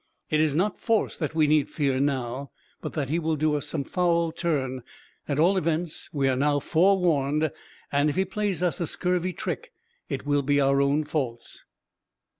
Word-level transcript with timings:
"It 0.31 0.41
is 0.41 0.55
not 0.55 0.79
force 0.79 1.15
that 1.17 1.35
we 1.35 1.45
need 1.45 1.69
fear 1.69 1.99
now, 1.99 2.49
but 2.81 2.93
that 2.93 3.09
he 3.09 3.19
will 3.19 3.35
do 3.35 3.53
us 3.55 3.67
some 3.67 3.83
foul 3.83 4.31
turn; 4.31 4.81
at 5.27 5.37
all 5.37 5.57
events, 5.59 6.09
we 6.11 6.27
are 6.27 6.35
now 6.35 6.59
forewarned, 6.59 7.51
and 7.91 8.09
if 8.09 8.15
he 8.15 8.25
plays 8.25 8.63
us 8.63 8.79
a 8.79 8.87
scurvy 8.87 9.31
trick 9.31 9.73
it 10.09 10.25
will 10.25 10.41
be 10.41 10.59
our 10.59 10.81
own 10.81 11.03
faults." 11.03 11.65